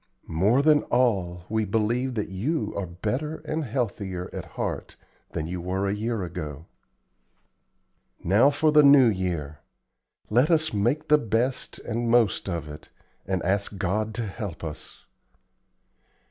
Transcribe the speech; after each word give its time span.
More 0.25 0.63
than 0.63 0.81
all, 0.85 1.43
we 1.47 1.63
believe 1.63 2.15
that 2.15 2.29
you 2.29 2.73
are 2.75 2.87
better 2.87 3.35
and 3.45 3.63
healthier 3.63 4.31
at 4.33 4.45
heart 4.57 4.95
than 5.33 5.45
you 5.45 5.61
were 5.61 5.87
a 5.87 5.93
year 5.93 6.23
ago. 6.23 6.65
"Now 8.23 8.49
for 8.49 8.71
the 8.71 8.81
New 8.81 9.05
Year. 9.05 9.59
Let 10.27 10.49
us 10.49 10.73
make 10.73 11.07
the 11.07 11.19
best 11.19 11.77
and 11.77 12.09
most 12.09 12.49
of 12.49 12.67
it, 12.67 12.89
and 13.27 13.43
ask 13.43 13.77
God 13.77 14.15
to 14.15 14.25
help 14.25 14.63
us." 14.63 15.05